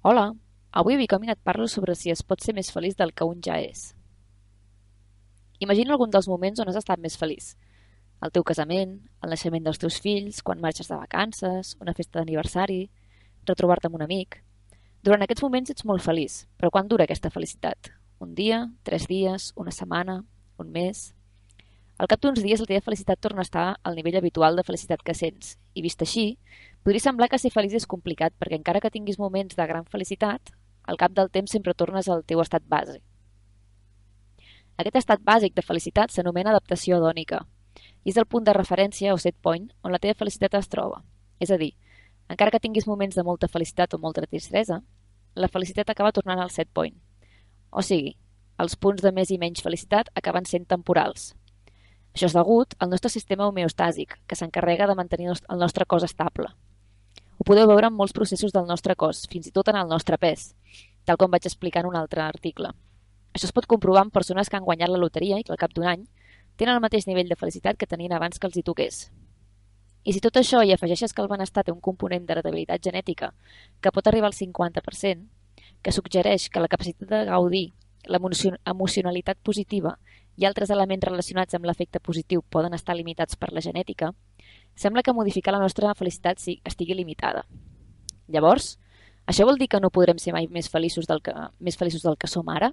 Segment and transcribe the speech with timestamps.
[0.00, 0.32] Hola,
[0.70, 3.40] avui a Becoming et parlo sobre si es pot ser més feliç del que un
[3.42, 3.96] ja és.
[5.58, 7.56] Imagina algun dels moments on has estat més feliç.
[8.22, 8.92] El teu casament,
[9.26, 12.84] el naixement dels teus fills, quan marxes de vacances, una festa d'aniversari,
[13.50, 14.44] retrobar-te amb un amic...
[15.02, 17.90] Durant aquests moments ets molt feliç, però quan dura aquesta felicitat?
[18.22, 20.20] Un dia, tres dies, una setmana,
[20.62, 21.08] un mes...
[21.98, 25.02] Al cap d'uns dies la teva felicitat torna a estar al nivell habitual de felicitat
[25.02, 26.28] que sents, i vist així,
[26.88, 30.54] podria semblar que ser feliç és complicat perquè encara que tinguis moments de gran felicitat,
[30.88, 32.94] al cap del temps sempre tornes al teu estat base.
[34.80, 37.42] Aquest estat bàsic de felicitat s'anomena adaptació adònica
[38.06, 41.02] i és el punt de referència o set point on la teva felicitat es troba.
[41.36, 41.74] És a dir,
[42.32, 44.78] encara que tinguis moments de molta felicitat o molta tristesa,
[45.36, 46.96] la felicitat acaba tornant al set point.
[47.68, 48.14] O sigui,
[48.56, 51.34] els punts de més i menys felicitat acaben sent temporals,
[52.14, 56.48] això és degut al nostre sistema homeostàsic, que s'encarrega de mantenir el nostre cos estable.
[57.48, 60.50] Podeu veure en molts processos del nostre cos, fins i tot en el nostre pes,
[61.08, 62.74] tal com vaig explicar en un altre article.
[63.32, 65.72] Això es pot comprovar en persones que han guanyat la loteria i que al cap
[65.72, 66.02] d'un any
[66.60, 69.00] tenen el mateix nivell de felicitat que tenien abans que els hi toqués.
[70.04, 73.32] I si tot això hi afegeixes que el benestar té un component d'heredabilitat genètica
[73.80, 75.24] que pot arribar al 50%,
[75.80, 77.70] que suggereix que la capacitat de gaudir,
[78.12, 79.96] l'emocionalitat positiva
[80.36, 84.12] i altres elements relacionats amb l'efecte positiu poden estar limitats per la genètica,
[84.78, 87.42] sembla que modificar la nostra felicitat estigui limitada.
[88.30, 88.76] Llavors,
[89.26, 92.16] això vol dir que no podrem ser mai més feliços del que, més feliços del
[92.16, 92.70] que som ara?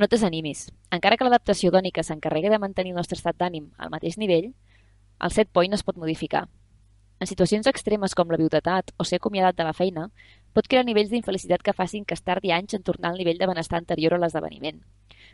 [0.00, 0.70] No desanimis.
[0.90, 4.54] Encara que l'adaptació dònica s'encarregui de mantenir el nostre estat d'ànim al mateix nivell,
[5.20, 6.48] el set point es pot modificar.
[7.20, 10.08] En situacions extremes com la viudetat o ser acomiadat de la feina,
[10.52, 13.46] pot crear nivells d'infelicitat que facin que es tardi anys en tornar al nivell de
[13.46, 14.82] benestar anterior a l'esdeveniment.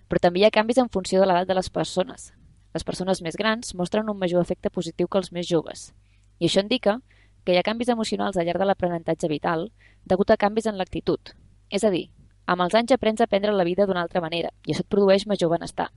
[0.08, 2.32] Però també hi ha canvis en funció de l'edat de les persones.
[2.74, 5.90] Les persones més grans mostren un major efecte positiu que els més joves.
[6.38, 7.00] I això indica
[7.44, 9.70] que hi ha canvis emocionals al llarg de l'aprenentatge vital
[10.06, 11.32] degut a canvis en l'actitud.
[11.70, 12.08] És a dir,
[12.46, 15.26] amb els anys aprens a prendre la vida d'una altra manera i això et produeix
[15.26, 15.88] major benestar.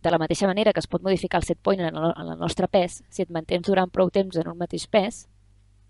[0.00, 3.02] De la mateixa manera que es pot modificar el set point en el nostre pes,
[3.10, 5.26] si et mantens durant prou temps en un mateix pes,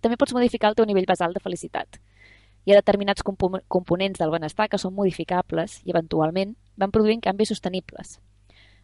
[0.01, 2.01] també pots modificar el teu nivell basal de felicitat.
[2.67, 8.19] Hi ha determinats components del benestar que són modificables i, eventualment, van produint canvis sostenibles.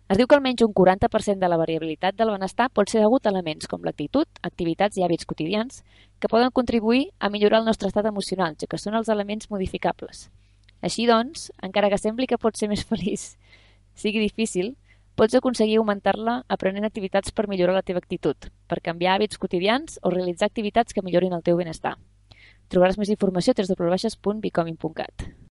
[0.06, 3.30] Es diu que almenys un 40% de la variabilitat del benestar pot ser degut a
[3.32, 5.80] elements com l'actitud, activitats i hàbits quotidians
[6.22, 10.28] que poden contribuir a millorar el nostre estat emocional, ja que són els elements modificables.
[10.78, 13.32] Així doncs, encara que sembli que pot ser més feliç
[13.98, 14.76] sigui difícil,
[15.18, 20.14] pots aconseguir augmentar-la aprenent activitats per millorar la teva actitud, per canviar hàbits quotidians o
[20.14, 21.96] realitzar activitats que millorin el teu benestar.
[22.70, 25.26] Trobaràs més informació a www.becoming.cat.